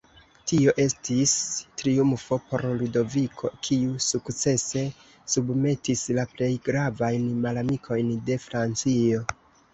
Tio 0.51 0.71
estis 0.83 1.33
triumfo 1.81 2.37
por 2.53 2.63
Ludoviko, 2.79 3.51
kiu 3.67 3.93
sukcese 4.07 4.83
submetis 5.35 6.05
la 6.21 6.27
plej 6.33 6.51
gravajn 6.71 7.31
malamikojn 7.47 8.13
de 8.31 8.41
Francio. 8.49 9.25